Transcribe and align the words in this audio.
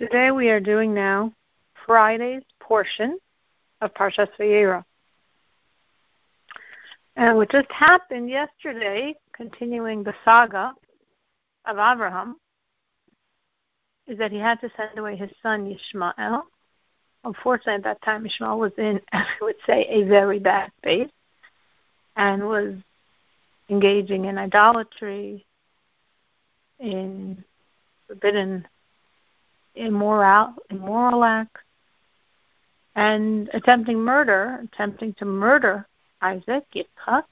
Today 0.00 0.30
we 0.30 0.48
are 0.48 0.60
doing 0.60 0.94
now 0.94 1.30
Friday's 1.84 2.42
portion 2.58 3.18
of 3.82 3.92
Parshas 3.92 4.30
Vayera. 4.38 4.82
And 7.16 7.36
what 7.36 7.50
just 7.50 7.70
happened 7.70 8.30
yesterday, 8.30 9.14
continuing 9.34 10.02
the 10.02 10.14
saga 10.24 10.72
of 11.66 11.76
Abraham, 11.76 12.36
is 14.06 14.16
that 14.16 14.32
he 14.32 14.38
had 14.38 14.58
to 14.62 14.70
send 14.74 14.98
away 14.98 15.16
his 15.16 15.28
son 15.42 15.66
Ishmael. 15.70 16.44
Unfortunately, 17.24 17.74
at 17.74 17.82
that 17.82 18.00
time, 18.00 18.24
Ishmael 18.24 18.58
was 18.58 18.72
in, 18.78 19.02
I 19.12 19.26
would 19.42 19.56
say, 19.66 19.86
a 19.86 20.04
very 20.04 20.38
bad 20.38 20.72
state 20.78 21.10
and 22.16 22.48
was 22.48 22.72
engaging 23.68 24.24
in 24.24 24.38
idolatry, 24.38 25.44
in 26.78 27.44
forbidden 28.06 28.66
immoral, 29.74 30.54
immoral 30.70 31.24
acts, 31.24 31.60
and 32.94 33.48
attempting 33.52 33.98
murder, 33.98 34.60
attempting 34.64 35.14
to 35.14 35.24
murder 35.24 35.86
Isaac, 36.20 36.64
Yitzchak, 36.74 37.24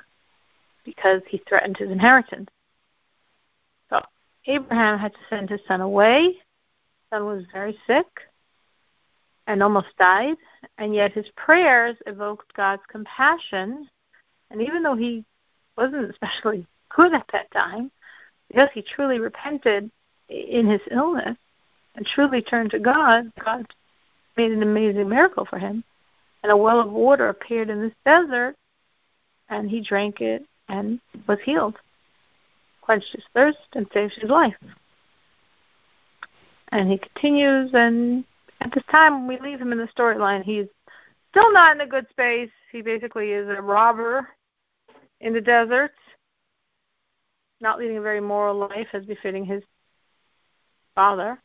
because 0.85 1.21
he 1.29 1.43
threatened 1.49 1.77
his 1.77 1.91
inheritance. 1.91 2.49
So 3.91 4.01
Abraham 4.47 4.99
had 4.99 5.13
to 5.13 5.19
send 5.29 5.51
his 5.51 5.61
son 5.67 5.81
away. 5.81 6.37
Son 7.11 7.27
was 7.27 7.45
very 7.53 7.77
sick 7.87 8.07
and 9.47 9.63
almost 9.63 9.89
died, 9.99 10.37
and 10.77 10.95
yet 10.95 11.13
his 11.13 11.27
prayers 11.35 11.97
evoked 12.07 12.53
God's 12.55 12.83
compassion. 12.89 13.89
And 14.51 14.63
even 14.63 14.83
though 14.83 14.95
he 14.95 15.25
wasn't 15.77 16.11
especially 16.11 16.67
good 16.95 17.15
at 17.15 17.27
that 17.33 17.51
time, 17.51 17.91
because 18.49 18.69
he 18.73 18.83
truly 18.83 19.19
repented 19.19 19.91
in 20.29 20.67
his 20.67 20.81
illness 20.91 21.37
and 21.99 22.07
truly 22.07 22.41
turned 22.41 22.71
to 22.71 22.79
God, 22.79 23.33
God 23.45 23.67
made 24.37 24.53
an 24.53 24.63
amazing 24.63 25.09
miracle 25.09 25.45
for 25.45 25.59
him. 25.59 25.83
And 26.45 26.53
a 26.53 26.57
well 26.57 26.79
of 26.79 26.93
water 26.93 27.29
appeared 27.29 27.71
in 27.71 27.83
this 27.83 27.93
desert, 28.05 28.55
and 29.49 29.69
he 29.69 29.81
drank 29.81 30.21
it 30.21 30.47
and 30.69 31.01
was 31.27 31.41
healed, 31.45 31.75
quenched 32.83 33.13
his 33.13 33.25
thirst, 33.35 33.59
and 33.73 33.85
saved 33.93 34.15
his 34.15 34.31
life. 34.31 34.55
And 36.69 36.89
he 36.89 36.99
continues, 36.99 37.71
and 37.75 38.25
at 38.61 38.73
this 38.73 38.85
time, 38.93 39.27
we 39.27 39.41
leave 39.41 39.61
him 39.61 39.73
in 39.73 39.79
the 39.79 39.89
storyline. 39.89 40.45
He's 40.45 40.67
still 41.31 41.53
not 41.53 41.75
in 41.75 41.81
a 41.81 41.87
good 41.87 42.09
space. 42.11 42.51
He 42.71 42.81
basically 42.81 43.33
is 43.33 43.49
a 43.49 43.61
robber 43.61 44.29
in 45.21 45.33
the 45.33 45.41
desert, 45.41 45.95
not 47.61 47.81
leading 47.81 47.97
a 47.97 48.03
very 48.03 48.21
moral 48.21 48.57
life 48.57 48.89
as 48.93 49.05
befitting 49.05 49.45
his 49.45 49.65
father. 50.95 51.43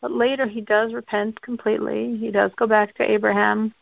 But 0.00 0.12
later 0.12 0.46
he 0.46 0.60
does 0.60 0.94
repent 0.94 1.40
completely. 1.42 2.16
He 2.16 2.30
does 2.30 2.52
go 2.56 2.66
back 2.66 2.94
to 2.96 3.10
Abraham, 3.10 3.74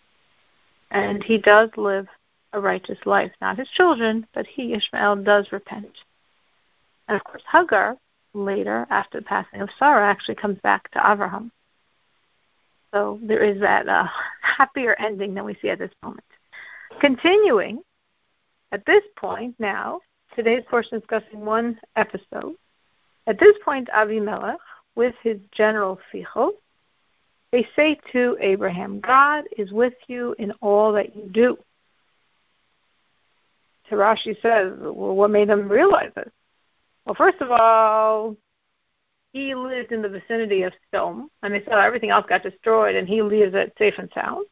and 0.91 1.23
he 1.23 1.39
does 1.39 1.71
live 1.77 2.07
a 2.53 2.61
righteous 2.61 2.99
life. 3.05 3.33
Not 3.41 3.59
his 3.59 3.69
children, 3.69 4.27
but 4.33 4.47
he, 4.47 4.73
Ishmael, 4.73 5.17
does 5.17 5.53
repent. 5.53 5.93
And 7.09 7.17
of 7.17 7.25
course, 7.25 7.43
Hagar, 7.51 7.97
later, 8.33 8.87
after 8.91 9.19
the 9.19 9.25
passing 9.25 9.61
of 9.61 9.69
Sarah, 9.79 10.09
actually 10.09 10.37
comes 10.37 10.59
back 10.61 10.91
to 10.93 11.13
Abraham. 11.13 11.53
So 12.95 13.21
there 13.23 13.43
is 13.43 13.61
that 13.61 13.89
uh, 13.89 14.07
happier 14.41 14.97
ending 14.99 15.35
than 15.35 15.45
we 15.45 15.57
see 15.61 15.69
at 15.69 15.79
this 15.79 15.93
moment. 16.03 16.25
Continuing, 17.01 17.83
at 18.73 18.87
this 18.87 19.03
point 19.17 19.55
now, 19.59 20.01
today's 20.35 20.65
portion 20.69 20.97
is 20.97 21.03
discussing 21.03 21.45
one 21.45 21.79
episode. 21.95 22.55
At 23.27 23.39
this 23.39 23.57
point, 23.65 23.89
Avimelech, 23.95 24.57
with 24.97 25.15
his 25.23 25.39
general 25.53 26.01
Sichel, 26.13 26.51
they 27.53 27.67
say 27.77 27.99
to 28.13 28.37
Abraham, 28.41 29.01
God 29.01 29.45
is 29.57 29.71
with 29.71 29.95
you 30.09 30.35
in 30.39 30.53
all 30.61 30.93
that 30.93 31.15
you 31.15 31.29
do. 31.31 31.57
Tarashi 33.89 34.41
says, 34.43 34.73
well, 34.81 35.15
what 35.15 35.31
made 35.31 35.49
them 35.49 35.69
realize 35.69 36.11
this? 36.17 36.31
Well, 37.05 37.15
first 37.15 37.41
of 37.41 37.53
all, 37.53 38.37
he 39.33 39.55
lived 39.55 39.93
in 39.93 40.03
the 40.03 40.09
vicinity 40.09 40.63
of 40.65 40.73
Sodom, 40.93 41.31
and 41.43 41.55
they 41.55 41.63
saw 41.65 41.81
everything 41.81 42.11
else 42.11 42.27
got 42.29 42.43
destroyed, 42.43 42.97
and 42.97 43.07
he 43.07 43.23
lives 43.23 43.55
at 43.55 43.79
safe 43.79 43.95
and 43.99 44.11
sound. 44.13 44.47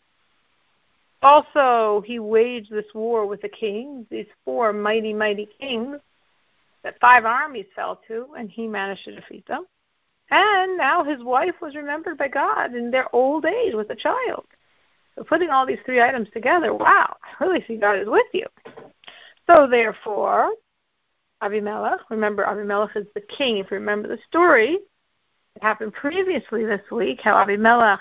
Also, 1.22 2.02
he 2.06 2.18
waged 2.18 2.70
this 2.70 2.84
war 2.94 3.26
with 3.26 3.40
the 3.40 3.48
kings, 3.48 4.06
these 4.10 4.26
four 4.44 4.72
mighty, 4.72 5.12
mighty 5.12 5.48
kings 5.58 5.96
that 6.84 7.00
five 7.00 7.24
armies 7.24 7.66
fell 7.74 8.00
to, 8.06 8.28
and 8.38 8.50
he 8.50 8.68
managed 8.68 9.04
to 9.04 9.14
defeat 9.14 9.46
them. 9.46 9.64
And 10.36 10.76
now 10.76 11.04
his 11.04 11.22
wife 11.22 11.54
was 11.62 11.76
remembered 11.76 12.18
by 12.18 12.26
God 12.26 12.74
in 12.74 12.90
their 12.90 13.06
old 13.14 13.44
age 13.44 13.72
with 13.72 13.88
a 13.90 13.94
child. 13.94 14.44
So 15.14 15.22
putting 15.22 15.50
all 15.50 15.64
these 15.64 15.78
three 15.86 16.02
items 16.02 16.28
together, 16.32 16.74
wow, 16.74 17.14
I 17.22 17.44
really 17.44 17.64
see 17.68 17.76
God 17.76 18.00
is 18.00 18.08
with 18.08 18.26
you. 18.32 18.46
So 19.46 19.68
therefore, 19.70 20.50
Abimelech, 21.40 22.00
remember 22.10 22.42
Abimelech 22.42 22.96
is 22.96 23.06
the 23.14 23.20
king. 23.20 23.58
If 23.58 23.70
you 23.70 23.76
remember 23.76 24.08
the 24.08 24.18
story, 24.26 24.78
it 25.54 25.62
happened 25.62 25.92
previously 25.92 26.64
this 26.64 26.82
week 26.90 27.20
how 27.20 27.36
Abimelech 27.36 28.00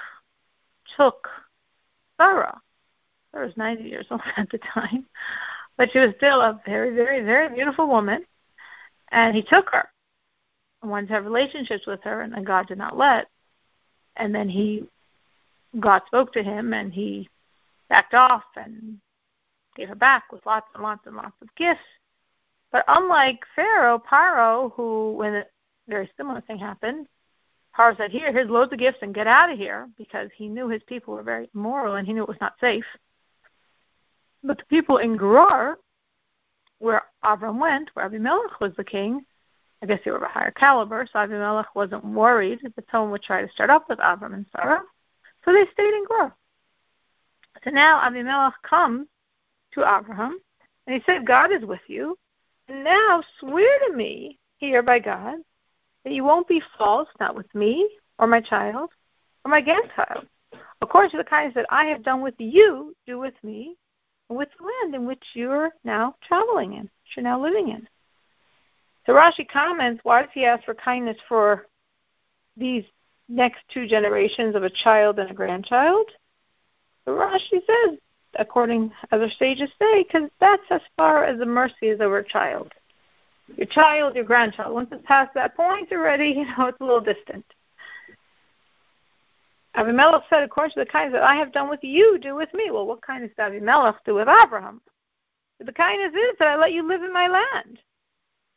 took 0.98 1.28
Sarah. 2.20 2.60
Sarah 3.32 3.46
was 3.46 3.58
90 3.58 3.84
years 3.84 4.08
old 4.10 4.22
at 4.38 4.50
the 4.50 4.58
time, 4.58 5.06
but 5.78 5.92
she 5.92 6.00
was 6.00 6.16
still 6.18 6.42
a 6.42 6.60
very, 6.66 6.96
very, 6.96 7.24
very 7.24 7.54
beautiful 7.54 7.88
woman. 7.88 8.26
And 9.12 9.36
he 9.36 9.44
took 9.44 9.70
her 9.70 9.88
wanted 10.88 11.08
to 11.08 11.14
have 11.14 11.26
relationships 11.26 11.88
with 11.88 12.02
her, 12.04 12.22
and 12.22 12.46
God 12.46 12.68
did 12.68 12.78
not 12.78 12.98
let. 12.98 13.28
And 14.16 14.34
then 14.34 14.50
he, 14.50 14.84
God 15.80 16.02
spoke 16.08 16.34
to 16.34 16.44
him, 16.44 16.74
and 16.74 16.94
he 16.94 17.30
backed 17.90 18.14
off 18.14 18.44
and 18.56 19.00
gave 19.76 19.90
her 19.90 19.96
back 19.96 20.32
with 20.32 20.46
lots 20.46 20.68
and 20.74 20.84
lots 20.84 21.06
and 21.06 21.16
lots 21.16 21.36
of 21.42 21.54
gifts. 21.56 21.82
But 22.72 22.86
unlike 22.88 23.40
Pharaoh, 23.56 24.00
Paro, 24.00 24.74
who 24.74 25.14
when 25.14 25.36
a 25.36 25.46
very 25.88 26.10
similar 26.18 26.42
thing 26.42 26.58
happened, 26.58 27.08
Paro 27.76 27.96
said, 27.98 28.12
"Here, 28.12 28.32
here's 28.32 28.50
loads 28.50 28.72
of 28.74 28.80
gifts, 28.80 29.00
and 29.02 29.16
get 29.16 29.28
out 29.28 29.52
of 29.52 29.58
here," 29.58 29.90
because 29.98 30.30
he 30.36 30.48
knew 30.48 30.70
his 30.70 30.84
people 30.84 31.14
were 31.14 31.24
very 31.24 31.50
immoral 31.54 31.96
and 31.96 32.08
he 32.08 32.14
knew 32.14 32.24
it 32.24 32.28
was 32.28 32.42
not 32.42 32.60
safe. 32.60 32.86
But 34.44 34.58
the 34.58 34.66
people 34.66 34.98
in 34.98 35.18
Gerar, 35.18 35.78
where 36.80 37.04
Avram 37.24 37.60
went, 37.60 37.90
where 37.94 38.06
Abimelech 38.06 38.60
was 38.60 38.76
the 38.76 38.84
king, 38.84 39.26
I 39.84 39.86
guess 39.86 40.00
they 40.06 40.12
were 40.12 40.18
of 40.18 40.24
a 40.24 40.28
higher 40.28 40.52
caliber, 40.52 41.06
so 41.12 41.20
Abimelech 41.20 41.76
wasn't 41.76 42.06
worried 42.06 42.60
that 42.64 42.86
someone 42.90 43.12
would 43.12 43.22
try 43.22 43.42
to 43.42 43.52
start 43.52 43.70
up 43.70 43.90
with 43.90 44.00
Avram 44.00 44.34
and 44.34 44.46
Sarah. 44.56 44.82
So 45.44 45.52
they 45.52 45.66
stayed 45.74 45.94
in 45.94 46.06
Gerar. 46.08 46.34
So 47.66 47.70
now 47.70 48.00
Abimelech 48.02 48.54
comes 48.64 49.08
to 49.74 49.82
Abraham, 49.82 50.40
and 50.88 50.96
he 50.96 51.04
said, 51.06 51.28
God 51.28 51.52
is 51.52 51.66
with 51.66 51.82
you. 51.88 52.18
And 52.70 52.86
now 52.86 53.22
swear 53.42 53.78
to 53.88 53.94
me 53.94 54.40
here 54.56 54.82
by 54.82 55.00
God 55.00 55.40
that 56.06 56.14
you 56.14 56.24
won't 56.24 56.48
be 56.48 56.62
false, 56.78 57.10
not 57.20 57.36
with 57.36 57.54
me 57.54 57.90
or 58.20 58.26
my 58.26 58.40
child 58.40 58.90
or 59.44 59.52
my 59.52 59.60
grandchild. 59.60 60.26
According 60.82 61.12
to 61.12 61.18
the 61.18 61.26
kindness 61.26 61.56
that 61.56 61.66
I 61.70 61.88
have 61.88 62.04
done 62.04 62.22
with 62.22 62.36
you, 62.38 62.96
do 63.06 63.20
with 63.20 63.36
me 63.44 63.76
and 64.30 64.38
with 64.38 64.48
the 64.58 64.64
land 64.64 64.96
in 64.96 65.06
which 65.06 65.24
you're 65.34 65.72
now 65.84 66.16
traveling 66.26 66.72
in, 66.72 66.84
which 66.84 67.18
you're 67.18 67.24
now 67.24 67.42
living 67.42 67.68
in. 67.68 67.86
So 69.06 69.14
Rashi 69.14 69.48
comments, 69.48 70.02
why 70.04 70.22
does 70.22 70.32
he 70.34 70.46
ask 70.46 70.64
for 70.64 70.74
kindness 70.74 71.18
for 71.28 71.68
these 72.56 72.86
next 73.28 73.62
two 73.74 73.88
generations 73.88 74.56
of 74.56 74.64
a 74.64 74.70
child 74.70 75.20
and 75.20 75.30
a 75.30 75.34
grandchild? 75.34 76.10
So 77.06 77.12
Rashi 77.12 77.60
says 77.66 78.00
according 78.40 78.92
other 79.12 79.30
sages 79.38 79.70
say, 79.80 80.04
because 80.04 80.30
that's 80.40 80.64
as 80.70 80.82
far 80.98 81.24
as 81.24 81.40
the 81.40 81.46
mercy 81.46 81.88
is 81.88 82.02
over 82.02 82.20
a 82.20 82.28
child. 82.28 82.72
Your 83.56 83.68
child, 83.68 84.16
your 84.16 84.24
grandchild. 84.24 84.74
Once 84.74 84.90
it's 84.92 85.06
past 85.06 85.34
that 85.36 85.56
point 85.56 85.92
already, 85.92 86.30
you 86.38 86.46
know, 86.46 86.68
it's 86.68 86.80
a 86.80 86.84
little 86.84 87.02
distant. 87.02 87.46
Abimelech 89.76 90.24
said, 90.30 90.44
according 90.44 90.74
to 90.74 90.80
the 90.82 90.86
kindness 90.86 91.20
that 91.20 91.24
I 91.24 91.36
have 91.36 91.52
done 91.52 91.70
with 91.70 91.84
you, 91.84 92.20
do 92.22 92.36
with 92.36 92.54
me. 92.54 92.70
Well, 92.70 92.86
what 92.86 93.02
kindness 93.02 93.32
did 93.36 93.44
Abimelech 93.44 94.04
do 94.06 94.16
with 94.16 94.28
Abraham? 94.28 94.82
The 95.60 95.72
kindness 95.72 96.14
is 96.14 96.38
that 96.40 96.48
I 96.50 96.56
let 96.56 96.74
you 96.74 96.88
live 96.88 97.04
in 97.04 97.14
my 97.14 97.28
land. 97.28 97.80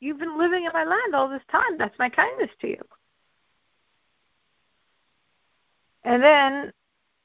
You've 0.00 0.18
been 0.18 0.38
living 0.38 0.64
in 0.64 0.72
my 0.72 0.84
land 0.84 1.14
all 1.14 1.28
this 1.28 1.42
time. 1.50 1.78
That's 1.78 1.98
my 1.98 2.08
kindness 2.08 2.50
to 2.60 2.68
you. 2.68 2.82
And 6.04 6.22
then 6.22 6.72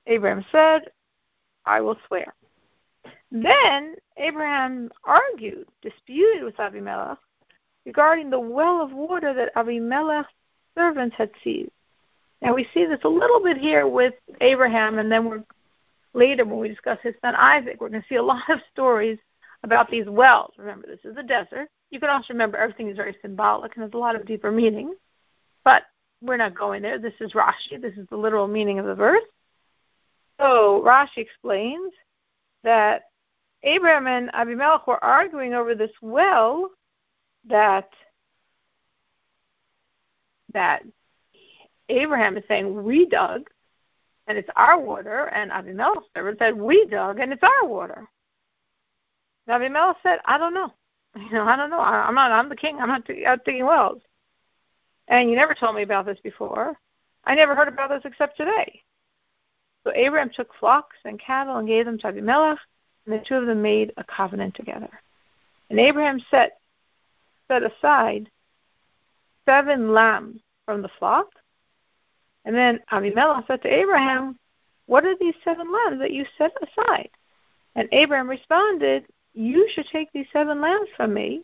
Abraham 0.08 0.44
said, 0.52 0.90
I 1.66 1.82
will 1.82 1.98
swear. 2.08 2.34
Then 3.32 3.96
Abraham 4.18 4.90
argued, 5.04 5.68
disputed 5.82 6.44
with 6.44 6.60
Abimelech 6.60 7.18
regarding 7.86 8.30
the 8.30 8.40
well 8.40 8.82
of 8.82 8.92
water 8.92 9.34
that 9.34 9.52
Abimelech's 9.56 10.30
servants 10.76 11.16
had 11.18 11.32
seized. 11.44 11.72
Now 12.42 12.54
we 12.56 12.68
see 12.74 12.86
this 12.86 13.00
a 13.04 13.10
little 13.10 13.44
bit 13.44 13.58
here 13.58 13.88
with 13.88 14.16
Abraham, 14.42 14.98
and 14.98 15.12
then 15.12 15.26
we're 15.26 15.44
later 16.14 16.44
when 16.44 16.60
we 16.60 16.68
discuss 16.68 16.98
his 17.02 17.16
son 17.22 17.36
Isaac, 17.36 17.80
we're 17.80 17.90
going 17.90 18.02
to 18.02 18.08
see 18.08 18.16
a 18.16 18.24
lot 18.24 18.50
of 18.50 18.60
stories 18.72 19.20
about 19.64 19.90
these 19.90 20.08
wells. 20.08 20.54
Remember, 20.58 20.88
this 20.88 21.06
is 21.06 21.18
a 21.18 21.24
desert. 21.24 21.70
You 21.92 22.00
can 22.00 22.10
also 22.10 22.34
remember 22.34 22.58
everything 22.58 22.90
is 22.90 22.98
very 22.98 23.16
symbolic 23.22 23.76
and 23.76 23.84
has 23.84 23.94
a 23.94 23.98
lot 23.98 24.16
of 24.16 24.26
deeper 24.26 24.52
meaning. 24.52 24.96
But 25.64 25.84
we're 26.22 26.38
not 26.38 26.58
going 26.58 26.82
there. 26.82 26.98
This 26.98 27.14
is 27.20 27.34
Rashi. 27.34 27.80
This 27.80 27.94
is 27.98 28.08
the 28.10 28.18
literal 28.18 28.48
meaning 28.48 28.80
of 28.80 28.86
the 28.86 28.96
verse. 28.96 29.22
So 30.40 30.84
Rashi 30.86 31.18
explains 31.18 31.94
that 32.64 33.04
Abraham 33.64 34.08
and 34.08 34.32
Abimelech 34.34 34.88
were 34.88 35.04
arguing 35.04 35.54
over 35.54 35.76
this 35.76 35.92
well 36.02 36.72
that 37.48 37.90
that 40.54 40.84
Abraham 41.90 42.38
is 42.38 42.44
saying 42.48 42.84
we 42.84 43.06
dug 43.06 43.50
and 44.28 44.38
it's 44.38 44.50
our 44.56 44.80
water, 44.80 45.26
and 45.34 45.52
Abimelech 45.52 46.04
said 46.40 46.56
we 46.56 46.86
dug 46.86 47.20
and 47.20 47.34
it's 47.34 47.44
our 47.44 47.68
water. 47.68 48.08
And 49.46 49.56
Abimelech 49.56 49.98
said, 50.04 50.20
I 50.26 50.38
don't 50.38 50.54
know. 50.54 50.74
You 51.20 51.34
know, 51.34 51.44
I 51.44 51.56
don't 51.58 51.70
know. 51.70 51.80
I, 51.80 52.08
I'm 52.08 52.16
not. 52.16 52.32
I'm 52.32 52.50
the 52.50 52.56
king. 52.56 52.78
I'm 52.80 52.88
not 52.88 53.04
out 53.26 53.44
digging 53.44 53.66
wells. 53.66 54.02
And 55.08 55.30
you 55.30 55.36
never 55.36 55.54
told 55.54 55.76
me 55.76 55.82
about 55.82 56.06
this 56.06 56.20
before. 56.22 56.78
I 57.26 57.36
never 57.36 57.54
heard 57.54 57.68
about 57.68 57.90
this 57.90 58.02
except 58.06 58.38
today. 58.38 58.82
So 59.84 59.92
Abraham 59.94 60.30
took 60.34 60.54
flocks 60.60 60.96
and 61.06 61.20
cattle 61.20 61.58
and 61.58 61.68
gave 61.68 61.86
them 61.86 61.98
to 62.00 62.08
Abimelech, 62.08 62.60
and 63.06 63.16
the 63.20 63.24
two 63.26 63.36
of 63.36 63.46
them 63.46 63.62
made 63.62 63.92
a 63.98 64.04
covenant 64.04 64.56
together. 64.56 64.90
And 65.70 65.80
Abraham 65.80 66.22
set 66.32 66.58
set 67.48 67.64
aside 67.64 68.30
seven 69.46 69.94
lambs 69.94 70.40
from 70.66 70.82
the 70.82 70.90
flock. 71.00 71.28
And 72.46 72.56
then 72.56 72.80
Abimelech 72.92 73.46
said 73.48 73.62
to 73.64 73.74
Abraham, 73.74 74.38
What 74.86 75.06
are 75.06 75.18
these 75.18 75.36
seven 75.44 75.72
lambs 75.72 76.00
that 76.00 76.14
you 76.14 76.26
set 76.38 76.54
aside? 76.62 77.10
And 77.76 77.90
Abraham 77.92 78.30
responded, 78.30 79.06
You 79.34 79.68
should 79.74 79.88
take 79.88 80.12
these 80.14 80.28
seven 80.34 80.62
lambs 80.62 80.90
from 80.96 81.14
me, 81.14 81.44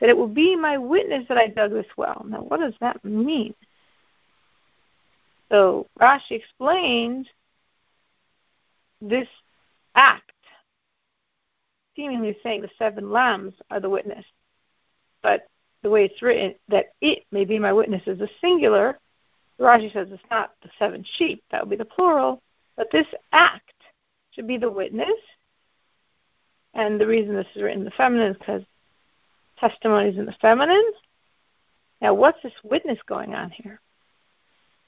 that 0.00 0.08
it 0.08 0.16
will 0.16 0.28
be 0.28 0.56
my 0.56 0.78
witness 0.78 1.26
that 1.28 1.38
I 1.38 1.48
dug 1.48 1.72
this 1.72 1.86
well. 1.96 2.24
Now, 2.26 2.38
what 2.38 2.60
does 2.60 2.74
that 2.80 3.04
mean? 3.04 3.54
So 5.50 5.86
Rashi 6.00 6.32
explains 6.32 7.26
this 9.00 9.28
act, 9.94 10.32
seemingly 11.96 12.36
saying 12.42 12.62
the 12.62 12.70
seven 12.78 13.10
lambs 13.10 13.54
are 13.70 13.80
the 13.80 13.90
witness. 13.90 14.24
But 15.22 15.46
the 15.82 15.90
way 15.90 16.04
it's 16.04 16.22
written, 16.22 16.54
that 16.68 16.92
it 17.00 17.24
may 17.32 17.44
be 17.44 17.58
my 17.58 17.72
witness 17.72 18.02
is 18.06 18.20
a 18.20 18.28
singular. 18.40 18.98
Rashi 19.60 19.92
says 19.92 20.08
it's 20.10 20.22
not 20.30 20.52
the 20.62 20.70
seven 20.78 21.04
sheep, 21.16 21.42
that 21.50 21.62
would 21.62 21.70
be 21.70 21.76
the 21.76 21.84
plural, 21.84 22.40
but 22.76 22.88
this 22.92 23.06
act 23.32 23.72
should 24.30 24.46
be 24.46 24.56
the 24.56 24.70
witness. 24.70 25.08
And 26.78 27.00
the 27.00 27.08
reason 27.08 27.34
this 27.34 27.46
is 27.56 27.62
written 27.62 27.80
in 27.80 27.84
the 27.84 27.90
feminine 27.90 28.30
is 28.30 28.38
because 28.38 28.62
testimony 29.58 30.10
is 30.10 30.16
in 30.16 30.26
the 30.26 30.36
feminine. 30.40 30.92
Now, 32.00 32.14
what's 32.14 32.40
this 32.40 32.52
witness 32.62 33.00
going 33.08 33.34
on 33.34 33.50
here? 33.50 33.80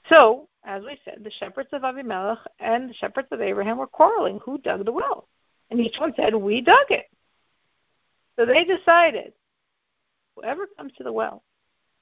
So, 0.07 0.47
as 0.63 0.83
we 0.83 0.97
said, 1.03 1.19
the 1.21 1.31
shepherds 1.31 1.67
of 1.73 1.83
Abimelech 1.83 2.37
and 2.59 2.89
the 2.89 2.93
shepherds 2.93 3.27
of 3.31 3.41
Abraham 3.41 3.77
were 3.77 3.87
quarreling 3.87 4.39
who 4.39 4.57
dug 4.59 4.85
the 4.85 4.91
well. 4.93 5.27
And 5.69 5.81
each 5.81 5.99
one 5.99 6.13
said, 6.15 6.33
We 6.33 6.61
dug 6.61 6.85
it. 6.89 7.07
So 8.39 8.45
they 8.45 8.63
decided 8.63 9.33
whoever 10.37 10.67
comes 10.77 10.93
to 10.93 11.03
the 11.03 11.11
well 11.11 11.43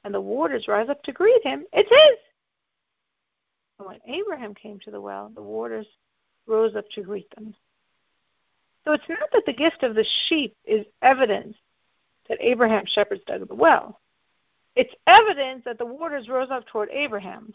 and 0.03 0.13
the 0.13 0.21
waters 0.21 0.67
rise 0.67 0.89
up 0.89 1.01
to 1.01 1.11
greet 1.11 1.43
him, 1.43 1.65
it's 1.73 1.89
his. 1.89 2.19
And 3.79 3.87
when 3.87 3.99
Abraham 4.07 4.53
came 4.53 4.79
to 4.81 4.91
the 4.91 5.01
well, 5.01 5.31
the 5.33 5.41
waters 5.41 5.87
rose 6.45 6.75
up 6.75 6.87
to 6.91 7.01
greet 7.01 7.33
them. 7.35 7.55
So 8.85 8.93
it's 8.93 9.09
not 9.09 9.31
that 9.33 9.45
the 9.45 9.53
gift 9.53 9.83
of 9.83 9.95
the 9.95 10.05
sheep 10.27 10.55
is 10.65 10.85
evidence 11.01 11.55
that 12.27 12.37
Abraham's 12.41 12.89
shepherds 12.89 13.21
dug 13.27 13.47
the 13.47 13.55
well. 13.55 13.99
It's 14.75 14.93
evidence 15.07 15.63
that 15.65 15.77
the 15.77 15.85
waters 15.85 16.29
rose 16.29 16.49
up 16.51 16.65
toward 16.67 16.89
Abraham. 16.91 17.53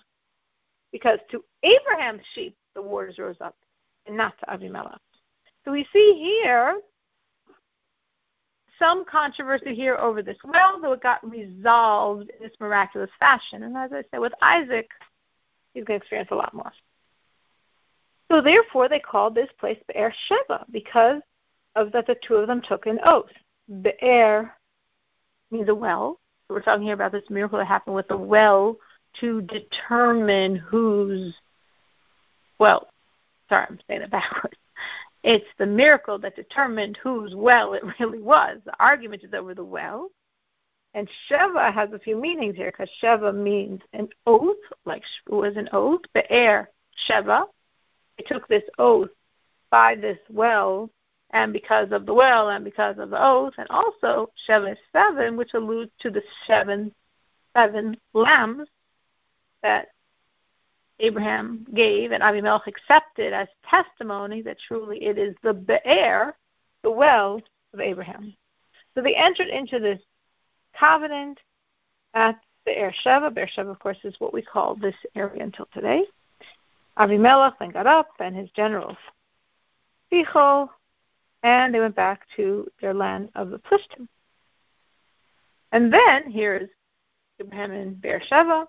Because 0.92 1.18
to 1.30 1.44
Abraham's 1.62 2.22
sheep, 2.34 2.56
the 2.74 2.82
waters 2.82 3.18
rose 3.18 3.36
up, 3.40 3.56
and 4.06 4.16
not 4.16 4.38
to 4.38 4.50
Abimelech. 4.50 5.00
So 5.64 5.72
we 5.72 5.86
see 5.92 6.20
here 6.42 6.80
some 8.78 9.04
controversy 9.04 9.74
here 9.74 9.96
over 9.96 10.22
this 10.22 10.36
well, 10.44 10.80
though 10.80 10.92
it 10.92 11.02
got 11.02 11.28
resolved 11.28 12.30
in 12.30 12.42
this 12.42 12.56
miraculous 12.60 13.10
fashion. 13.18 13.62
And 13.62 13.76
as 13.76 13.92
I 13.92 14.02
said, 14.10 14.18
with 14.18 14.32
Isaac, 14.42 14.90
he's 15.72 15.84
going 15.84 15.98
to 15.98 16.02
experience 16.02 16.30
a 16.32 16.36
lot 16.36 16.52
more. 16.54 16.72
So 18.30 18.40
therefore, 18.40 18.88
they 18.88 19.00
called 19.00 19.34
this 19.34 19.50
place 19.58 19.78
Be'er 19.88 20.12
Sheva 20.30 20.64
because 20.70 21.20
of 21.76 21.92
that 21.92 22.06
the 22.06 22.16
two 22.26 22.36
of 22.36 22.46
them 22.46 22.62
took 22.66 22.86
an 22.86 22.98
oath. 23.04 23.30
Be'er 23.82 24.52
means 25.50 25.68
a 25.68 25.74
well. 25.74 26.18
We're 26.48 26.62
talking 26.62 26.84
here 26.84 26.94
about 26.94 27.12
this 27.12 27.28
miracle 27.30 27.58
that 27.58 27.66
happened 27.66 27.96
with 27.96 28.08
the 28.08 28.16
well 28.16 28.76
to 29.20 29.42
determine 29.42 30.56
who's 30.56 31.34
well. 32.58 32.88
Sorry, 33.48 33.66
I'm 33.68 33.78
saying 33.88 34.02
it 34.02 34.10
backwards. 34.10 34.56
It's 35.22 35.46
the 35.58 35.66
miracle 35.66 36.18
that 36.18 36.36
determined 36.36 36.98
whose 37.02 37.34
well 37.34 37.74
it 37.74 37.82
really 38.00 38.20
was. 38.20 38.58
The 38.64 38.74
argument 38.78 39.24
is 39.24 39.32
over 39.32 39.54
the 39.54 39.64
well. 39.64 40.10
And 40.92 41.08
Sheva 41.28 41.74
has 41.74 41.92
a 41.92 41.98
few 41.98 42.16
meanings 42.16 42.54
here 42.54 42.70
because 42.70 42.90
Sheva 43.02 43.34
means 43.34 43.80
an 43.94 44.08
oath, 44.26 44.56
like 44.84 45.02
was 45.28 45.56
an 45.56 45.68
oath. 45.72 46.02
Be'er, 46.12 46.70
Sheva. 47.08 47.46
They 48.18 48.24
took 48.24 48.46
this 48.48 48.64
oath 48.78 49.10
by 49.70 49.94
this 49.96 50.18
well, 50.30 50.90
and 51.30 51.52
because 51.52 51.90
of 51.90 52.06
the 52.06 52.14
well, 52.14 52.50
and 52.50 52.64
because 52.64 52.98
of 52.98 53.10
the 53.10 53.22
oath, 53.22 53.54
and 53.58 53.66
also 53.70 54.30
Sheva 54.48 54.76
seven, 54.92 55.36
which 55.36 55.54
alludes 55.54 55.90
to 56.00 56.10
the 56.10 56.22
seven, 56.46 56.94
seven 57.56 57.96
lambs 58.12 58.68
that 59.62 59.88
Abraham 61.00 61.66
gave 61.74 62.12
and 62.12 62.22
Abimelech 62.22 62.66
accepted 62.66 63.32
as 63.32 63.48
testimony 63.68 64.42
that 64.42 64.58
truly 64.68 65.04
it 65.04 65.18
is 65.18 65.34
the 65.42 65.52
Be'er, 65.52 66.36
the 66.82 66.90
well 66.90 67.40
of 67.72 67.80
Abraham. 67.80 68.34
So 68.94 69.02
they 69.02 69.16
entered 69.16 69.48
into 69.48 69.80
this 69.80 70.00
covenant 70.78 71.40
at 72.14 72.38
Be'er 72.64 72.92
Sheva. 73.04 73.34
Be'er 73.34 73.48
Sheva, 73.48 73.70
of 73.70 73.78
course, 73.80 73.98
is 74.04 74.14
what 74.20 74.32
we 74.32 74.42
call 74.42 74.76
this 74.76 74.94
area 75.16 75.42
until 75.42 75.66
today. 75.74 76.04
Abimelech 76.96 77.54
then 77.58 77.70
got 77.70 77.86
up 77.86 78.08
and 78.20 78.36
his 78.36 78.50
generals, 78.50 78.96
Pichol, 80.12 80.68
and 81.42 81.74
they 81.74 81.80
went 81.80 81.96
back 81.96 82.22
to 82.36 82.70
their 82.80 82.94
land 82.94 83.30
of 83.34 83.50
the 83.50 83.58
Plishtim. 83.58 84.08
And 85.72 85.92
then 85.92 86.30
here's 86.30 86.70
Abraham 87.40 87.72
in 87.72 87.94
Beersheba. 87.94 88.68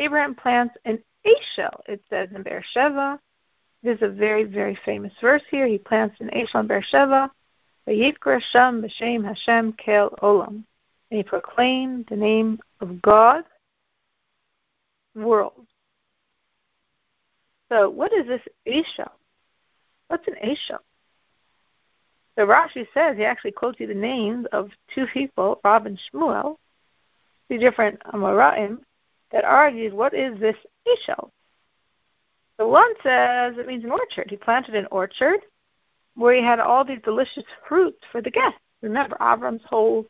Abraham 0.00 0.34
plants 0.34 0.74
an 0.84 0.98
Ashel, 1.24 1.80
it 1.86 2.02
says 2.10 2.28
in 2.34 2.42
Beersheba. 2.42 3.20
This 3.82 3.98
is 3.98 4.02
a 4.02 4.08
very, 4.08 4.44
very 4.44 4.78
famous 4.84 5.12
verse 5.20 5.42
here. 5.50 5.66
He 5.66 5.78
plants 5.78 6.16
an 6.20 6.30
Ashel 6.30 6.60
in 6.60 6.66
Beersheba. 6.66 7.30
Vayikra 7.86 8.40
Shem 8.50 8.82
b'Shem 8.82 9.24
Hashem 9.24 9.74
Kel 9.74 10.10
Olam. 10.22 10.64
And 11.10 11.18
he 11.18 11.22
proclaimed 11.22 12.06
the 12.08 12.16
name 12.16 12.58
of 12.80 13.00
God, 13.00 13.44
world. 15.14 15.66
So 17.70 17.88
what 17.88 18.12
is 18.12 18.26
this 18.26 18.42
Ashel? 18.66 19.10
What's 20.08 20.26
an 20.28 20.34
Ashel? 20.42 20.78
So 22.36 22.46
Rashi 22.46 22.86
says 22.92 23.16
he 23.16 23.24
actually 23.24 23.52
quotes 23.52 23.78
you 23.78 23.86
the 23.86 23.94
names 23.94 24.46
of 24.52 24.70
two 24.94 25.06
people, 25.12 25.60
Rav 25.64 25.86
and 25.86 25.98
Shmuel, 26.12 26.56
two 27.48 27.58
different 27.58 28.00
Amoraim, 28.12 28.78
that 29.32 29.44
argued 29.44 29.92
what 29.92 30.14
is 30.14 30.38
this 30.40 30.56
Ishel? 30.86 31.30
The 32.58 32.66
one 32.66 32.92
says 33.02 33.54
it 33.58 33.66
means 33.66 33.84
an 33.84 33.90
orchard. 33.90 34.30
He 34.30 34.36
planted 34.36 34.74
an 34.74 34.86
orchard 34.90 35.40
where 36.14 36.34
he 36.34 36.42
had 36.42 36.60
all 36.60 36.84
these 36.84 37.00
delicious 37.04 37.44
fruits 37.68 37.98
for 38.12 38.20
the 38.22 38.30
guests. 38.30 38.58
Remember, 38.82 39.16
Avram's 39.20 39.64
whole 39.64 40.06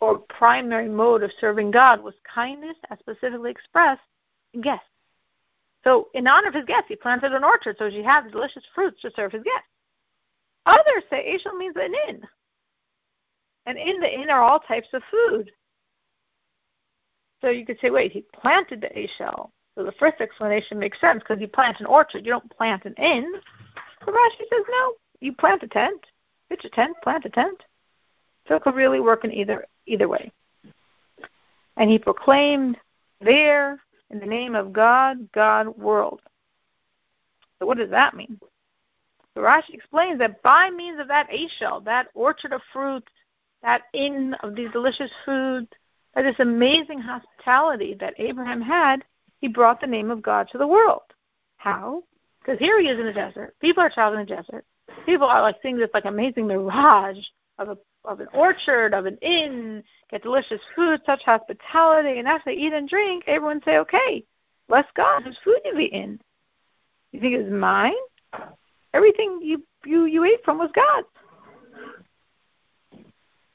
or 0.00 0.18
primary 0.18 0.88
mode 0.88 1.22
of 1.22 1.30
serving 1.40 1.70
God 1.70 2.02
was 2.02 2.14
kindness 2.32 2.76
as 2.90 2.98
specifically 2.98 3.50
expressed 3.50 4.02
in 4.52 4.60
guests. 4.60 4.84
So 5.88 6.08
in 6.12 6.26
honor 6.26 6.48
of 6.48 6.54
his 6.54 6.66
guests, 6.66 6.88
he 6.88 6.96
planted 6.96 7.32
an 7.32 7.42
orchard 7.42 7.76
so 7.78 7.88
he 7.88 8.02
had 8.02 8.30
delicious 8.30 8.62
fruits 8.74 9.00
to 9.00 9.10
serve 9.16 9.32
his 9.32 9.42
guests. 9.42 9.70
Others 10.66 11.04
say 11.08 11.34
Ashel 11.34 11.56
means 11.56 11.76
an 11.76 11.94
inn. 12.06 12.20
And 13.64 13.78
in 13.78 13.98
the 13.98 14.20
inn 14.20 14.28
are 14.28 14.42
all 14.42 14.60
types 14.60 14.88
of 14.92 15.00
food. 15.10 15.50
So 17.40 17.48
you 17.48 17.64
could 17.64 17.78
say, 17.80 17.88
wait, 17.88 18.12
he 18.12 18.22
planted 18.34 18.82
the 18.82 18.88
Ashel. 18.88 19.48
So 19.74 19.82
the 19.82 19.92
first 19.92 20.20
explanation 20.20 20.78
makes 20.78 21.00
sense 21.00 21.20
because 21.20 21.40
you 21.40 21.48
plant 21.48 21.80
an 21.80 21.86
orchard. 21.86 22.26
You 22.26 22.32
don't 22.32 22.54
plant 22.54 22.84
an 22.84 22.92
inn. 22.98 23.32
But 24.04 24.14
Rashi 24.14 24.40
says, 24.40 24.64
no, 24.68 24.92
you 25.20 25.32
plant 25.32 25.62
a 25.62 25.68
tent. 25.68 26.04
Pitch 26.50 26.66
a 26.66 26.68
tent, 26.68 26.98
plant 27.02 27.24
a 27.24 27.30
tent. 27.30 27.64
So 28.46 28.56
it 28.56 28.62
could 28.62 28.74
really 28.74 29.00
work 29.00 29.24
in 29.24 29.32
either 29.32 29.64
either 29.86 30.06
way. 30.06 30.30
And 31.78 31.88
he 31.88 31.98
proclaimed 31.98 32.76
there 33.22 33.80
in 34.10 34.18
the 34.18 34.26
name 34.26 34.54
of 34.54 34.72
God, 34.72 35.30
God 35.32 35.68
world. 35.76 36.20
So 37.58 37.66
what 37.66 37.78
does 37.78 37.90
that 37.90 38.14
mean? 38.14 38.38
So 39.34 39.42
Rashi 39.42 39.74
explains 39.74 40.18
that 40.18 40.42
by 40.42 40.70
means 40.70 41.00
of 41.00 41.08
that 41.08 41.28
ashel, 41.30 41.84
that 41.84 42.08
orchard 42.14 42.52
of 42.52 42.60
fruits, 42.72 43.12
that 43.62 43.82
inn 43.92 44.34
of 44.42 44.54
these 44.54 44.70
delicious 44.70 45.10
foods, 45.24 45.68
by 46.14 46.22
this 46.22 46.36
amazing 46.38 47.00
hospitality 47.00 47.94
that 48.00 48.14
Abraham 48.18 48.60
had, 48.60 49.04
he 49.40 49.48
brought 49.48 49.80
the 49.80 49.86
name 49.86 50.10
of 50.10 50.22
God 50.22 50.48
to 50.50 50.58
the 50.58 50.66
world. 50.66 51.02
How? 51.56 52.02
Because 52.40 52.58
here 52.58 52.80
he 52.80 52.88
is 52.88 52.98
in 52.98 53.06
the 53.06 53.12
desert. 53.12 53.54
People 53.60 53.82
are 53.82 53.90
traveling 53.90 54.24
the 54.24 54.34
desert. 54.34 54.64
People 55.04 55.26
are 55.26 55.42
like 55.42 55.56
seeing 55.62 55.76
this 55.76 55.90
like 55.92 56.06
amazing 56.06 56.46
mirage 56.46 57.18
of 57.58 57.68
a 57.68 57.78
of 58.04 58.20
an 58.20 58.28
orchard, 58.32 58.94
of 58.94 59.06
an 59.06 59.16
inn, 59.18 59.82
get 60.10 60.22
delicious 60.22 60.60
food, 60.74 61.00
such 61.04 61.22
hospitality, 61.24 62.18
and 62.18 62.28
after 62.28 62.50
they 62.50 62.56
eat 62.56 62.72
and 62.72 62.88
drink, 62.88 63.24
everyone 63.26 63.60
say, 63.64 63.78
Okay, 63.78 64.24
bless 64.68 64.86
God, 64.94 65.22
whose 65.22 65.38
food 65.44 65.60
you 65.64 65.78
eaten? 65.78 66.20
You 67.12 67.20
think 67.20 67.34
it 67.34 67.44
was 67.44 67.52
mine? 67.52 67.92
Everything 68.94 69.40
you 69.42 69.62
you 69.84 70.06
you 70.06 70.24
ate 70.24 70.44
from 70.44 70.58
was 70.58 70.70
God's. 70.74 71.06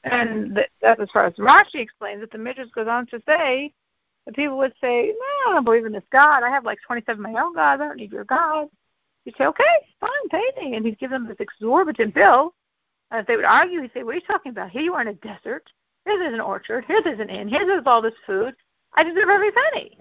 And 0.04 0.58
that's 0.82 1.00
as 1.00 1.10
far 1.12 1.26
as 1.26 1.34
Rashi 1.34 1.76
explains 1.76 2.22
it. 2.22 2.30
The 2.30 2.38
Midrash 2.38 2.68
goes 2.74 2.88
on 2.88 3.06
to 3.06 3.22
say 3.26 3.72
that 4.26 4.36
people 4.36 4.58
would 4.58 4.74
say, 4.80 5.06
No, 5.06 5.50
I 5.50 5.54
don't 5.54 5.64
believe 5.64 5.86
in 5.86 5.92
this 5.92 6.02
God. 6.12 6.42
I 6.42 6.50
have 6.50 6.64
like 6.64 6.78
27 6.86 7.22
my 7.22 7.40
own 7.40 7.54
gods. 7.54 7.80
I 7.80 7.86
don't 7.86 7.96
need 7.96 8.12
your 8.12 8.24
God. 8.24 8.68
You 9.24 9.32
say, 9.38 9.46
Okay, 9.46 9.64
fine, 10.00 10.28
pay 10.30 10.50
me. 10.60 10.76
And 10.76 10.84
he'd 10.84 10.98
give 10.98 11.10
them 11.10 11.26
this 11.26 11.38
exorbitant 11.40 12.14
bill. 12.14 12.54
And 13.14 13.20
if 13.20 13.28
they 13.28 13.36
would 13.36 13.44
argue, 13.44 13.80
he'd 13.80 13.92
say, 13.94 14.02
What 14.02 14.16
are 14.16 14.18
you 14.18 14.26
talking 14.26 14.50
about? 14.50 14.70
Here 14.70 14.82
you 14.82 14.94
are 14.94 15.00
in 15.00 15.06
a 15.06 15.14
desert. 15.14 15.70
Here 16.04 16.18
there's 16.18 16.34
an 16.34 16.40
orchard. 16.40 16.84
Here 16.86 17.00
there's 17.02 17.20
an 17.20 17.30
inn. 17.30 17.46
Here 17.46 17.64
there's 17.64 17.84
all 17.86 18.02
this 18.02 18.14
food. 18.26 18.56
I 18.94 19.04
deserve 19.04 19.28
every 19.28 19.52
penny. 19.52 19.96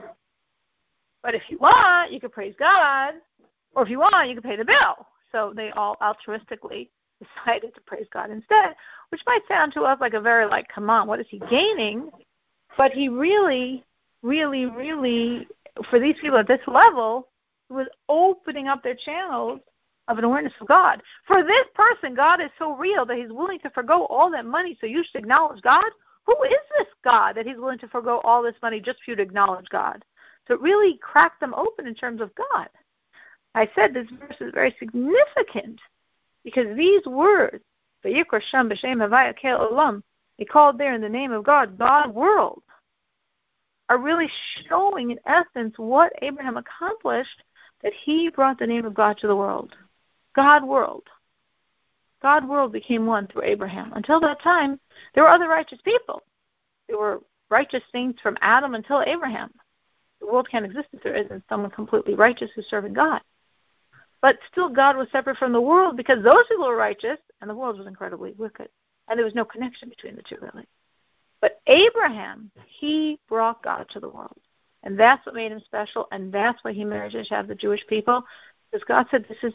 But 1.21 1.35
if 1.35 1.43
you 1.47 1.59
want, 1.59 2.11
you 2.11 2.19
could 2.19 2.31
praise 2.31 2.55
God. 2.57 3.13
Or 3.75 3.83
if 3.83 3.89
you 3.89 3.99
want, 3.99 4.29
you 4.29 4.33
could 4.33 4.43
pay 4.43 4.55
the 4.55 4.65
bill. 4.65 5.05
So 5.31 5.53
they 5.55 5.69
all 5.71 5.95
altruistically 6.01 6.89
decided 7.45 7.75
to 7.75 7.81
praise 7.81 8.07
God 8.11 8.31
instead, 8.31 8.73
which 9.09 9.21
might 9.27 9.41
sound 9.47 9.73
to 9.73 9.81
us 9.81 10.01
like 10.01 10.15
a 10.15 10.19
very 10.19 10.47
like, 10.47 10.67
come 10.73 10.89
on, 10.89 11.07
what 11.07 11.19
is 11.19 11.27
he 11.29 11.37
gaining? 11.51 12.09
But 12.79 12.93
he 12.93 13.09
really, 13.09 13.83
really, 14.23 14.65
really, 14.65 15.47
for 15.91 15.99
these 15.99 16.15
people 16.19 16.39
at 16.39 16.47
this 16.47 16.61
level, 16.65 17.27
was 17.69 17.87
opening 18.09 18.67
up 18.67 18.81
their 18.81 18.97
channels 19.05 19.59
of 20.07 20.17
an 20.17 20.23
awareness 20.23 20.53
of 20.59 20.67
God. 20.67 21.01
For 21.27 21.43
this 21.43 21.65
person, 21.73 22.15
God 22.15 22.41
is 22.41 22.49
so 22.59 22.75
real 22.75 23.05
that 23.05 23.17
he's 23.17 23.31
willing 23.31 23.59
to 23.59 23.69
forego 23.69 24.05
all 24.05 24.29
that 24.31 24.45
money, 24.45 24.77
so 24.79 24.87
you 24.87 25.03
should 25.03 25.19
acknowledge 25.19 25.61
God. 25.61 25.85
Who 26.25 26.35
is 26.43 26.59
this 26.77 26.87
God 27.03 27.35
that 27.35 27.45
he's 27.45 27.57
willing 27.57 27.79
to 27.79 27.87
forego 27.87 28.21
all 28.23 28.41
this 28.41 28.55
money 28.61 28.79
just 28.79 29.03
for 29.03 29.11
you 29.11 29.15
to 29.17 29.21
acknowledge 29.21 29.67
God? 29.69 30.03
So 30.47 30.55
it 30.55 30.61
really 30.61 30.97
cracked 30.97 31.39
them 31.39 31.53
open 31.53 31.87
in 31.87 31.95
terms 31.95 32.21
of 32.21 32.31
God. 32.35 32.69
I 33.55 33.69
said 33.75 33.93
this 33.93 34.09
verse 34.09 34.35
is 34.39 34.53
very 34.53 34.75
significant 34.79 35.79
because 36.43 36.75
these 36.75 37.05
words, 37.05 37.63
Olam, 38.05 40.03
they 40.37 40.45
called 40.45 40.77
there 40.77 40.93
in 40.93 41.01
the 41.01 41.09
name 41.09 41.31
of 41.31 41.43
God, 41.43 41.77
God 41.77 42.13
world, 42.13 42.63
are 43.89 43.97
really 43.97 44.29
showing 44.67 45.11
in 45.11 45.19
essence 45.25 45.75
what 45.77 46.11
Abraham 46.21 46.57
accomplished 46.57 47.43
that 47.81 47.93
he 47.93 48.29
brought 48.29 48.57
the 48.57 48.67
name 48.67 48.85
of 48.85 48.93
God 48.93 49.17
to 49.19 49.27
the 49.27 49.35
world. 49.35 49.75
God 50.35 50.63
world. 50.63 51.03
God 52.21 52.47
world 52.47 52.71
became 52.71 53.05
one 53.05 53.27
through 53.27 53.43
Abraham. 53.43 53.91
Until 53.93 54.19
that 54.21 54.41
time, 54.41 54.79
there 55.13 55.23
were 55.23 55.29
other 55.29 55.49
righteous 55.49 55.79
people. 55.83 56.21
There 56.87 56.97
were 56.97 57.21
righteous 57.49 57.83
things 57.91 58.15
from 58.21 58.37
Adam 58.41 58.75
until 58.75 59.03
Abraham. 59.05 59.51
The 60.19 60.27
world 60.27 60.47
can't 60.49 60.65
exist 60.65 60.87
if 60.93 61.03
there 61.03 61.15
isn't 61.15 61.43
someone 61.49 61.71
completely 61.71 62.15
righteous 62.15 62.49
who's 62.55 62.67
serving 62.67 62.93
God. 62.93 63.21
But 64.21 64.39
still, 64.49 64.69
God 64.69 64.95
was 64.95 65.09
separate 65.11 65.37
from 65.37 65.51
the 65.51 65.59
world 65.59 65.97
because 65.97 66.23
those 66.23 66.47
people 66.47 66.67
were 66.67 66.77
righteous 66.77 67.19
and 67.41 67.49
the 67.49 67.55
world 67.55 67.77
was 67.77 67.87
incredibly 67.87 68.31
wicked. 68.37 68.69
And 69.07 69.17
there 69.17 69.25
was 69.25 69.35
no 69.35 69.43
connection 69.43 69.89
between 69.89 70.15
the 70.15 70.23
two, 70.23 70.37
really. 70.41 70.65
But 71.41 71.59
Abraham, 71.67 72.49
he 72.65 73.19
brought 73.27 73.61
God 73.61 73.87
to 73.89 73.99
the 73.99 74.07
world. 74.07 74.39
And 74.83 74.97
that's 74.97 75.25
what 75.25 75.35
made 75.35 75.51
him 75.51 75.61
special, 75.65 76.07
and 76.11 76.31
that's 76.31 76.63
why 76.63 76.71
he 76.71 76.85
married 76.85 77.15
have 77.29 77.47
the 77.47 77.55
Jewish 77.55 77.85
people. 77.87 78.23
Because 78.71 78.85
God 78.85 79.07
said, 79.11 79.25
This 79.27 79.37
is, 79.43 79.53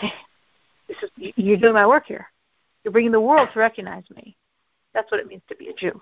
this 0.00 0.96
is 1.02 1.10
you're 1.36 1.56
doing 1.56 1.74
my 1.74 1.86
work 1.86 2.06
here. 2.06 2.26
You're 2.82 2.92
bringing 2.92 3.12
the 3.12 3.20
world 3.20 3.48
to 3.52 3.58
recognize 3.58 4.04
me. 4.14 4.36
That's 4.92 5.10
what 5.10 5.20
it 5.20 5.26
means 5.26 5.42
to 5.48 5.56
be 5.56 5.68
a 5.68 5.74
Jew. 5.74 6.00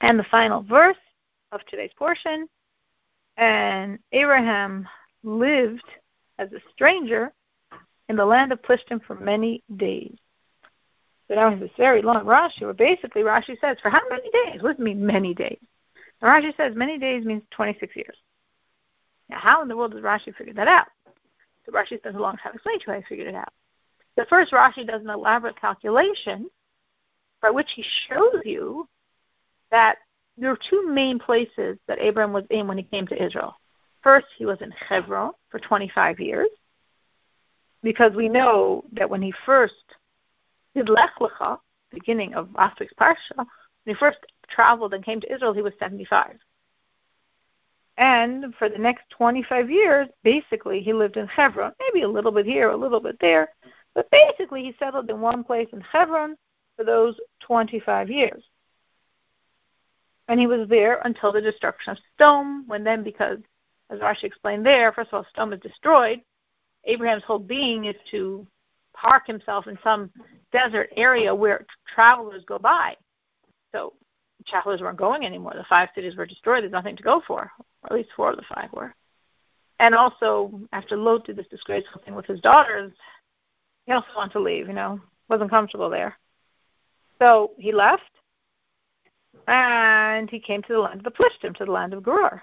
And 0.00 0.18
the 0.18 0.26
final 0.30 0.62
verse 0.62 0.96
of 1.52 1.60
today's 1.66 1.90
portion 1.96 2.48
and 3.36 3.98
Abraham 4.12 4.88
lived 5.22 5.84
as 6.38 6.52
a 6.52 6.60
stranger 6.72 7.32
in 8.08 8.16
the 8.16 8.24
land 8.24 8.52
of 8.52 8.62
Plishtim 8.62 9.02
for 9.04 9.14
many 9.16 9.62
days. 9.76 10.16
So 11.28 11.34
now 11.34 11.50
has 11.50 11.60
this 11.60 11.70
very 11.76 12.00
long 12.00 12.24
Rashi, 12.24 12.62
where 12.62 12.72
basically 12.72 13.22
Rashi 13.22 13.60
says, 13.60 13.76
for 13.82 13.90
how 13.90 14.00
many 14.08 14.30
days? 14.30 14.62
What 14.62 14.76
does 14.76 14.80
it 14.80 14.82
mean, 14.82 15.04
many 15.04 15.34
days? 15.34 15.58
And 16.22 16.30
Rashi 16.30 16.56
says 16.56 16.74
many 16.74 16.98
days 16.98 17.24
means 17.24 17.42
26 17.50 17.94
years. 17.96 18.16
Now, 19.28 19.38
how 19.38 19.62
in 19.62 19.68
the 19.68 19.76
world 19.76 19.92
does 19.92 20.02
Rashi 20.02 20.34
figure 20.34 20.54
that 20.54 20.68
out? 20.68 20.88
So 21.66 21.72
Rashi 21.72 21.98
spends 21.98 22.16
a 22.16 22.20
long 22.20 22.36
time 22.36 22.52
explaining 22.54 22.80
to 22.80 22.92
how 22.92 22.96
he 22.98 23.04
figured 23.08 23.28
it 23.28 23.34
out. 23.34 23.52
The 24.16 24.26
first 24.26 24.52
Rashi 24.52 24.86
does 24.86 25.02
an 25.02 25.10
elaborate 25.10 25.60
calculation 25.60 26.48
by 27.40 27.50
which 27.50 27.68
he 27.74 27.84
shows 28.08 28.42
you 28.44 28.88
that 29.70 29.98
there 30.36 30.50
are 30.50 30.58
two 30.70 30.88
main 30.88 31.18
places 31.18 31.78
that 31.86 31.98
Abraham 32.00 32.32
was 32.32 32.44
in 32.50 32.66
when 32.66 32.78
he 32.78 32.84
came 32.84 33.06
to 33.08 33.22
Israel. 33.22 33.54
First, 34.02 34.26
he 34.36 34.46
was 34.46 34.60
in 34.60 34.70
Hebron 34.70 35.32
for 35.50 35.58
25 35.58 36.20
years, 36.20 36.48
because 37.82 38.12
we 38.14 38.28
know 38.28 38.84
that 38.92 39.10
when 39.10 39.22
he 39.22 39.32
first 39.44 39.74
did 40.74 40.88
Lech 40.88 41.14
Lecha, 41.20 41.58
beginning 41.90 42.34
of 42.34 42.54
last 42.54 42.78
week's 42.80 42.94
parsha, 42.94 43.36
when 43.36 43.46
he 43.84 43.94
first 43.94 44.18
traveled 44.48 44.94
and 44.94 45.04
came 45.04 45.20
to 45.20 45.32
Israel, 45.32 45.52
he 45.52 45.62
was 45.62 45.72
75. 45.78 46.36
And 47.98 48.54
for 48.54 48.68
the 48.68 48.78
next 48.78 49.10
25 49.10 49.68
years, 49.70 50.08
basically, 50.22 50.80
he 50.80 50.92
lived 50.92 51.16
in 51.16 51.26
Hebron, 51.26 51.72
maybe 51.80 52.02
a 52.02 52.08
little 52.08 52.30
bit 52.30 52.46
here, 52.46 52.70
a 52.70 52.76
little 52.76 53.00
bit 53.00 53.18
there, 53.20 53.48
but 53.92 54.08
basically, 54.12 54.62
he 54.62 54.76
settled 54.78 55.10
in 55.10 55.20
one 55.20 55.42
place 55.42 55.68
in 55.72 55.80
Hebron 55.80 56.36
for 56.76 56.84
those 56.84 57.16
25 57.40 58.08
years. 58.08 58.44
And 60.28 60.38
he 60.38 60.46
was 60.46 60.68
there 60.68 61.00
until 61.04 61.32
the 61.32 61.40
destruction 61.40 61.90
of 61.90 61.98
Sodom, 62.16 62.68
when 62.68 62.84
then, 62.84 63.02
because, 63.02 63.38
as 63.90 63.98
Rashi 63.98 64.24
explained 64.24 64.64
there, 64.64 64.92
first 64.92 65.08
of 65.08 65.14
all, 65.14 65.26
Sodom 65.34 65.52
is 65.54 65.60
destroyed. 65.60 66.20
Abraham's 66.84 67.24
whole 67.24 67.40
being 67.40 67.86
is 67.86 67.96
to 68.12 68.46
park 68.94 69.26
himself 69.26 69.66
in 69.66 69.76
some 69.82 70.12
desert 70.52 70.90
area 70.96 71.34
where 71.34 71.66
travelers 71.92 72.44
go 72.46 72.60
by. 72.60 72.96
So 73.72 73.94
travelers 74.46 74.82
weren't 74.82 74.98
going 74.98 75.24
anymore. 75.24 75.54
The 75.56 75.64
five 75.64 75.88
cities 75.96 76.14
were 76.14 76.26
destroyed. 76.26 76.62
There's 76.62 76.72
nothing 76.72 76.96
to 76.96 77.02
go 77.02 77.22
for, 77.26 77.50
or 77.82 77.92
at 77.92 77.96
least 77.96 78.10
four 78.16 78.30
of 78.30 78.36
the 78.36 78.42
five 78.54 78.72
were. 78.72 78.94
And 79.80 79.94
also, 79.94 80.60
after 80.72 80.96
Lot 80.96 81.26
did 81.26 81.36
this 81.36 81.46
disgraceful 81.48 82.02
thing 82.04 82.14
with 82.14 82.26
his 82.26 82.40
daughters, 82.40 82.92
he 83.86 83.92
also 83.92 84.08
wanted 84.16 84.32
to 84.32 84.40
leave, 84.40 84.66
you 84.66 84.74
know, 84.74 85.00
wasn't 85.28 85.50
comfortable 85.50 85.88
there. 85.88 86.18
So 87.18 87.52
he 87.58 87.72
left, 87.72 88.10
and 89.46 90.28
he 90.28 90.40
came 90.40 90.62
to 90.62 90.72
the 90.72 90.78
land 90.78 91.00
of 91.00 91.04
the 91.04 91.10
Plishtim, 91.10 91.54
to 91.56 91.64
the 91.64 91.70
land 91.70 91.94
of 91.94 92.04
Gerar. 92.04 92.42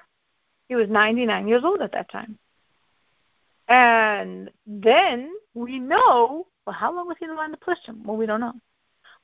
He 0.68 0.76
was 0.76 0.90
99 0.90 1.48
years 1.48 1.64
old 1.64 1.82
at 1.82 1.92
that 1.92 2.10
time. 2.10 2.38
And 3.68 4.50
then 4.66 5.32
we 5.54 5.80
know, 5.80 6.48
well, 6.66 6.76
how 6.76 6.96
long 6.96 7.08
was 7.08 7.18
he 7.20 7.26
in 7.26 7.32
the 7.32 7.38
land 7.38 7.54
of 7.54 7.60
Plishtim? 7.60 8.04
Well, 8.04 8.18
we 8.18 8.26
don't 8.26 8.40
know. 8.40 8.54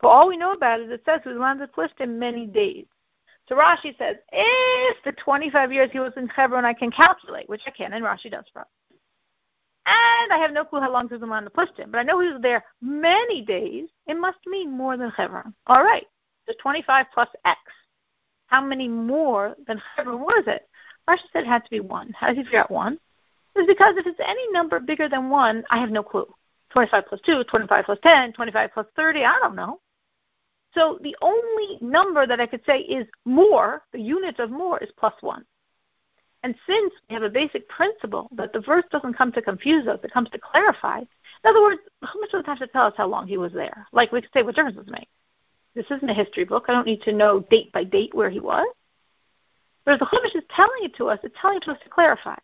But 0.01 0.09
all 0.09 0.27
we 0.27 0.37
know 0.37 0.53
about 0.53 0.81
is 0.81 0.89
it 0.89 1.03
says 1.05 1.21
he 1.23 1.29
was 1.29 1.35
in 1.35 1.39
the 1.39 1.43
land 1.43 1.61
of 1.61 1.71
Plishtim 1.71 2.17
many 2.17 2.45
days. 2.45 2.85
So 3.51 3.57
Rashi 3.57 3.97
says, 3.97 4.15
eh, 4.31 4.45
if 4.45 5.03
the 5.03 5.11
25 5.11 5.73
years 5.73 5.89
he 5.91 5.99
was 5.99 6.13
in 6.15 6.29
Hebron, 6.29 6.63
I 6.63 6.71
can 6.73 6.89
calculate, 6.89 7.49
which 7.49 7.63
I 7.67 7.71
can, 7.71 7.91
and 7.91 8.01
Rashi 8.01 8.31
does 8.31 8.45
for 8.53 8.61
us. 8.61 8.67
And 9.85 10.31
I 10.31 10.37
have 10.37 10.53
no 10.53 10.63
clue 10.63 10.79
how 10.79 10.89
long 10.89 11.09
in 11.11 11.19
the 11.19 11.49
Plishtim, 11.49 11.91
but 11.91 11.97
I 11.97 12.03
know 12.03 12.21
he 12.21 12.31
was 12.31 12.41
there 12.41 12.63
many 12.81 13.41
days. 13.41 13.89
It 14.07 14.13
must 14.17 14.37
mean 14.47 14.71
more 14.71 14.95
than 14.95 15.09
Hebron. 15.09 15.53
All 15.67 15.83
right, 15.83 16.07
the 16.47 16.53
25 16.61 17.07
plus 17.13 17.27
X. 17.43 17.59
How 18.47 18.63
many 18.63 18.87
more 18.87 19.57
than 19.67 19.81
Hebron 19.97 20.21
was 20.21 20.45
it? 20.47 20.69
Rashi 21.09 21.29
said 21.33 21.43
it 21.43 21.47
had 21.47 21.65
to 21.65 21.69
be 21.69 21.81
one. 21.81 22.13
How 22.17 22.27
does 22.27 22.37
he 22.37 22.43
figure 22.43 22.59
out 22.59 22.71
one? 22.71 22.97
It's 23.57 23.67
because 23.67 23.97
if 23.97 24.07
it's 24.07 24.19
any 24.25 24.49
number 24.53 24.79
bigger 24.79 25.09
than 25.09 25.29
one, 25.29 25.65
I 25.69 25.77
have 25.79 25.91
no 25.91 26.03
clue. 26.03 26.33
25 26.69 27.03
plus 27.05 27.19
2, 27.25 27.43
25 27.43 27.83
plus 27.83 27.99
10, 28.01 28.31
25 28.31 28.69
plus 28.73 28.85
30, 28.95 29.25
I 29.25 29.39
don't 29.41 29.57
know. 29.57 29.81
So 30.73 30.99
the 31.01 31.15
only 31.21 31.77
number 31.81 32.25
that 32.25 32.39
I 32.39 32.45
could 32.45 32.63
say 32.65 32.79
is 32.79 33.05
more, 33.25 33.83
the 33.91 33.99
unit 33.99 34.39
of 34.39 34.51
more, 34.51 34.79
is 34.79 34.89
plus 34.97 35.13
1. 35.21 35.45
And 36.43 36.55
since 36.65 36.93
we 37.07 37.13
have 37.13 37.23
a 37.23 37.29
basic 37.29 37.67
principle 37.69 38.27
that 38.35 38.51
the 38.51 38.61
verse 38.61 38.85
doesn't 38.91 39.17
come 39.17 39.31
to 39.33 39.41
confuse 39.41 39.87
us, 39.87 39.99
it 40.03 40.13
comes 40.13 40.29
to 40.29 40.39
clarify. 40.39 40.99
In 40.99 41.05
other 41.45 41.61
words, 41.61 41.81
how 42.01 42.19
much 42.19 42.31
does 42.31 42.41
it 42.41 42.47
have 42.47 42.59
to 42.59 42.67
tell 42.67 42.85
us 42.85 42.93
how 42.97 43.07
long 43.07 43.27
he 43.27 43.37
was 43.37 43.53
there? 43.53 43.85
Like 43.91 44.11
we 44.11 44.21
could 44.21 44.31
say, 44.33 44.41
what 44.41 44.55
difference 44.55 44.77
does 44.77 44.87
it 44.87 44.91
make? 44.91 45.09
This 45.75 45.85
isn't 45.91 46.09
a 46.09 46.13
history 46.13 46.43
book. 46.43 46.65
I 46.67 46.73
don't 46.73 46.87
need 46.87 47.01
to 47.03 47.13
know 47.13 47.41
date 47.51 47.71
by 47.71 47.83
date 47.83 48.13
where 48.13 48.29
he 48.29 48.39
was. 48.39 48.67
But 49.85 49.93
if 49.93 49.99
the 49.99 50.05
Chumash 50.05 50.35
is 50.35 50.43
telling 50.55 50.83
it 50.83 50.95
to 50.95 51.07
us, 51.07 51.19
it's 51.23 51.35
telling 51.39 51.57
it 51.57 51.63
to 51.63 51.71
us 51.71 51.79
to 51.83 51.89
clarify. 51.89 52.35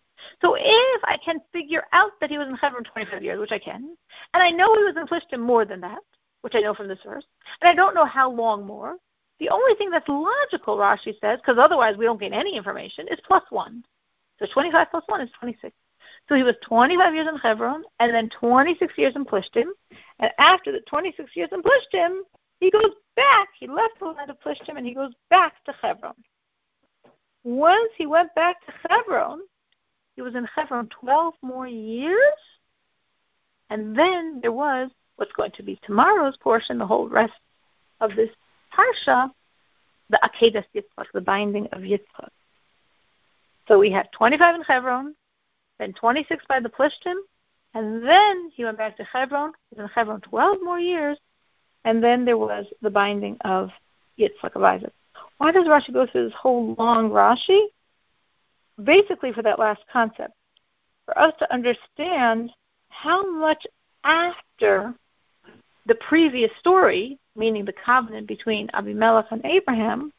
So 0.42 0.56
if 0.58 1.04
I 1.04 1.18
can 1.24 1.40
figure 1.54 1.84
out 1.94 2.12
that 2.22 2.30
he 2.30 2.38
was 2.38 2.48
in 2.48 2.56
Hebron 2.56 2.84
25 2.84 3.24
years, 3.24 3.40
which 3.40 3.52
I 3.52 3.60
can, 3.60 3.96
and 4.34 4.44
I 4.44 4.50
know 4.50 4.74
he 4.76 4.84
was 4.84 4.96
in 4.98 5.08
Plishtim 5.08 5.40
more 5.40 5.66
than 5.66 5.82
that, 5.82 6.00
which 6.48 6.56
I 6.56 6.62
know 6.62 6.74
from 6.74 6.88
this 6.88 7.04
verse, 7.04 7.26
and 7.60 7.70
I 7.70 7.76
don't 7.76 7.94
know 7.94 8.06
how 8.06 8.32
long 8.32 8.66
more, 8.66 8.96
The 9.40 9.50
only 9.50 9.76
thing 9.76 9.90
that's 9.90 10.08
logical, 10.08 10.78
Rashi 10.78 11.20
says, 11.20 11.40
because 11.40 11.58
otherwise 11.60 11.98
we 11.98 12.06
don't 12.06 12.22
gain 12.22 12.34
any 12.34 12.56
information, 12.56 13.06
is 13.10 13.20
plus 13.28 13.44
one. 13.50 13.84
So 14.40 14.46
25 14.54 14.88
plus 14.90 15.04
one 15.08 15.20
is 15.20 15.30
26. 15.40 15.76
So 16.30 16.36
he 16.36 16.44
was 16.44 16.56
25 16.64 17.14
years 17.14 17.28
in 17.28 17.36
Hebron 17.36 17.84
and 18.00 18.14
then 18.14 18.30
26 18.30 18.94
years 18.98 19.16
in 19.18 19.26
Plishtim. 19.26 19.66
And 20.20 20.32
after 20.40 20.72
the 20.72 20.80
26 20.88 21.36
years 21.36 21.50
in 21.52 21.62
Plishtim, 21.62 22.22
he 22.62 22.72
goes 22.72 22.94
back. 23.18 23.50
He 23.60 23.68
left 23.68 24.00
the 24.00 24.06
land 24.06 24.30
of 24.30 24.40
Plishtim 24.40 24.78
and 24.78 24.88
he 24.88 24.94
goes 24.94 25.12
back 25.30 25.62
to 25.66 25.74
Hebron. 25.82 26.16
Once 27.44 27.92
he 27.98 28.06
went 28.06 28.34
back 28.36 28.66
to 28.66 28.74
Hebron, 28.90 29.42
he 30.16 30.22
was 30.22 30.34
in 30.34 30.46
Hebron 30.46 30.88
12 30.88 31.34
more 31.42 31.68
years. 31.68 32.18
And 33.70 33.94
then 33.98 34.40
there 34.42 34.54
was 34.54 34.90
what's 35.18 35.34
going 35.34 35.52
to 35.52 35.64
be 35.64 35.80
tomorrow's 35.84 36.38
portion, 36.38 36.78
the 36.78 36.88
whole 36.88 37.10
rest 37.10 37.34
of 38.00 38.16
this 38.16 38.30
Parsha, 38.74 39.32
the 40.10 40.20
Akedas 40.24 40.66
Yitzchak, 40.74 41.08
the 41.14 41.22
binding 41.22 41.68
of 41.74 41.82
Yitzchak. 41.82 42.30
So 43.68 43.78
we 43.78 43.92
have 43.92 44.10
25 44.12 44.56
in 44.56 44.62
Hebron, 44.62 45.16
then 45.80 45.94
26 45.94 46.46
by 46.48 46.60
the 46.60 46.70
Plishtim, 46.70 47.16
and 47.74 48.04
then 48.04 48.52
he 48.56 48.64
went 48.64 48.78
back 48.78 48.96
to 48.98 49.04
Hebron. 49.04 49.52
He 49.70 49.76
was 49.76 49.90
in 49.90 49.94
Hebron 49.94 50.22
12 50.22 50.58
more 50.64 50.80
years, 50.80 51.18
and 51.84 52.02
then 52.04 52.24
there 52.24 52.38
was 52.38 52.66
the 52.82 52.90
binding 52.90 53.38
of 53.42 53.70
Yitzchak 54.18 54.56
of 54.56 54.64
Isaac. 54.64 54.94
Why 55.38 55.52
does 55.52 55.68
Rashi 55.68 55.94
go 55.94 56.08
through 56.08 56.26
this 56.26 56.34
whole 56.34 56.76
long 56.78 57.10
Rashi? 57.10 57.66
Basically, 58.84 59.34
for 59.34 59.42
that 59.42 59.60
last 59.60 59.82
concept, 59.92 60.34
for 61.06 61.18
us 61.18 61.34
to 61.40 61.52
understand 61.52 62.52
how 62.90 63.30
much 63.40 63.66
after 64.04 64.94
the 65.88 65.96
previous 65.96 66.52
story, 66.60 67.18
meaning 67.36 67.66
the 67.66 67.74
covenant 67.74 68.28
between 68.28 68.70
Abimelech 68.74 69.28
and 69.32 69.46
Abraham, 69.46 70.12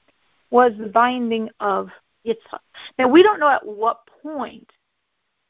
was 0.51 0.73
the 0.79 0.87
binding 0.87 1.51
of 1.61 1.91
Yitzchak. 2.27 2.61
Now, 2.99 3.09
we 3.09 3.23
don't 3.23 3.41
know 3.41 3.51
at 3.51 3.67
what 3.67 4.01
point 4.23 4.69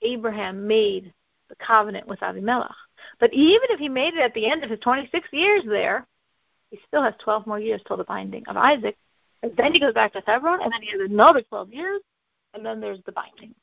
Abraham 0.03 0.67
made 0.67 1.13
the 1.49 1.57
covenant 1.57 2.07
with 2.07 2.23
Abimelech. 2.23 2.75
But 3.21 3.33
even 3.33 3.69
if 3.71 3.79
he 3.79 3.89
made 3.89 4.15
it 4.15 4.21
at 4.21 4.35
the 4.35 4.51
end 4.51 4.65
of 4.65 4.71
his 4.71 4.81
26 4.81 5.29
years 5.33 5.63
there, 5.67 6.07
he 6.71 6.79
still 6.87 7.03
has 7.03 7.15
12 7.23 7.47
more 7.47 7.61
years 7.61 7.81
till 7.87 7.97
the 7.97 8.05
binding 8.05 8.47
of 8.49 8.57
Isaac. 8.57 8.97
And 9.43 9.57
then 9.57 9.73
he 9.73 9.81
goes 9.81 9.95
back 9.95 10.13
to 10.13 10.23
Hebron, 10.27 10.61
and 10.63 10.73
then 10.73 10.83
he 10.83 10.91
has 10.91 11.01
another 11.09 11.43
12 11.43 11.73
years, 11.73 12.03
and 12.55 12.67
then 12.67 12.81
there's 12.81 12.99
the 13.07 13.13
binding, 13.13 13.55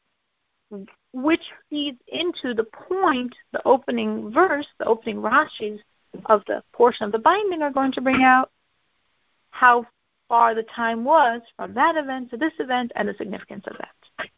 which 1.12 1.44
feeds 1.70 2.00
into 2.08 2.54
the 2.54 2.64
point, 2.64 3.36
the 3.52 3.62
opening 3.66 4.32
verse, 4.32 4.68
the 4.80 4.86
opening 4.86 5.18
Rashi's 5.18 5.82
of 6.26 6.44
the 6.48 6.64
portion 6.74 7.06
of 7.06 7.12
the 7.12 7.20
binding 7.20 7.62
are 7.62 7.72
going 7.72 7.92
to 7.94 8.02
bring 8.02 8.24
out 8.24 8.52
how 9.52 9.86
far 10.28 10.56
the 10.56 10.64
time 10.64 11.04
was 11.04 11.42
from 11.56 11.74
that 11.74 11.96
event 11.96 12.30
to 12.30 12.38
this 12.38 12.54
event 12.60 12.92
and 12.96 13.08
the 13.08 13.14
significance 13.14 13.64
of 13.68 13.78
that. 13.78 14.30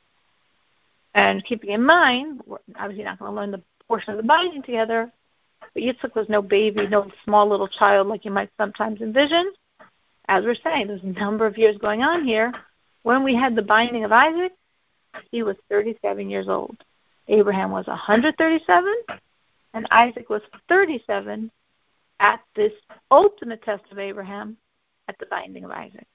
And 1.14 1.44
keeping 1.44 1.72
in 1.72 1.84
mind, 1.84 2.42
we're 2.46 2.58
obviously 2.78 3.04
not 3.04 3.20
going 3.20 3.32
to 3.32 3.36
learn 3.36 3.52
the 3.52 3.64
portion 3.88 4.12
of 4.12 4.18
the 4.18 4.24
binding 4.24 4.62
together, 4.62 5.12
but 5.74 5.84
Yitzchak 5.84 6.16
was 6.16 6.30
no 6.30 6.42
baby, 6.42 6.88
no 6.88 7.10
small 7.24 7.50
little 7.50 7.68
child 7.68 8.08
like 8.08 8.26
you 8.26 8.32
might 8.32 8.52
sometimes 8.58 9.02
envision. 9.02 9.52
As 10.28 10.44
we're 10.44 10.56
saying, 10.56 10.88
there's 10.88 11.04
a 11.04 11.20
number 11.20 11.46
of 11.46 11.58
years 11.58 11.78
going 11.78 12.04
on 12.04 12.24
here. 12.24 12.54
When 13.04 13.24
we 13.24 13.34
had 13.34 13.56
the 13.56 13.62
binding 13.62 14.04
of 14.04 14.12
Isaac, 14.12 14.52
he 15.32 15.42
was 15.42 15.56
37 15.70 16.30
years 16.30 16.48
old. 16.48 16.78
Abraham 17.28 17.72
was 17.72 17.88
137, 17.88 18.94
and 19.74 19.88
Isaac 19.92 20.30
was 20.30 20.42
37 20.70 21.52
at 22.20 22.42
this 22.56 22.74
ultimate 23.12 23.62
test 23.64 23.84
of 23.92 24.00
Abraham 24.00 24.58
at 25.08 25.18
the 25.20 25.26
binding 25.28 25.64
of 25.64 25.72
Isaac. 25.72 26.08